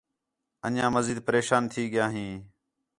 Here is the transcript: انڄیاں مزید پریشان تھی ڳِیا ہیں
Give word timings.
انڄیاں 0.65 0.91
مزید 0.95 1.17
پریشان 1.27 1.63
تھی 1.71 1.81
ڳِیا 1.91 2.05
ہیں 2.15 2.33